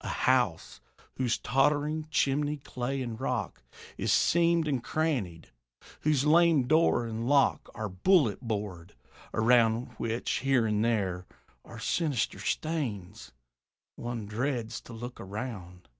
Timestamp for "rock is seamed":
3.20-4.66